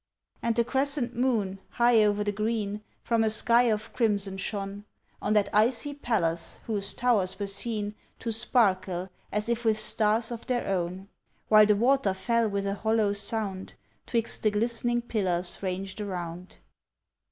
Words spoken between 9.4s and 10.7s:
if with stars of their